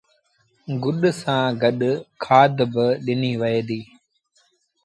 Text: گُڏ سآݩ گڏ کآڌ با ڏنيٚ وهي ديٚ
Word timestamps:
گُڏ 0.83 1.01
سآݩ 1.21 1.49
گڏ 1.61 1.79
کآڌ 2.23 2.55
با 2.73 2.85
ڏنيٚ 3.05 3.39
وهي 3.41 3.61
ديٚ 3.67 3.85